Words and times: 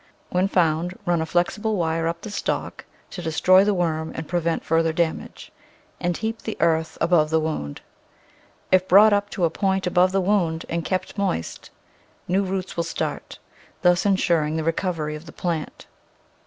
When 0.31 0.47
found 0.47 0.97
run 1.05 1.21
a 1.21 1.27
flexible 1.27 1.75
wire 1.75 2.07
up 2.07 2.21
the 2.21 2.31
stalk 2.31 2.85
to 3.11 3.21
destroy 3.21 3.63
the 3.63 3.75
worm 3.75 4.11
and 4.15 4.27
prevent 4.27 4.63
further 4.65 4.91
damage, 4.93 5.51
and 5.99 6.17
heap 6.17 6.41
the 6.41 6.57
earth 6.59 6.97
above 6.99 7.29
the 7.29 7.39
wound. 7.39 7.81
If 8.71 8.87
brought 8.87 9.13
up 9.13 9.29
to 9.29 9.45
a 9.45 9.51
point 9.51 9.85
above 9.85 10.11
the 10.11 10.19
wound, 10.19 10.65
and 10.69 10.83
kept 10.83 11.19
moist, 11.19 11.69
new 12.27 12.43
roots 12.43 12.75
will 12.75 12.83
start, 12.83 13.37
thus 13.83 14.03
insuring 14.03 14.55
the 14.55 14.63
recovery 14.63 15.13
of 15.15 15.27
the 15.27 15.31
plant. 15.31 15.85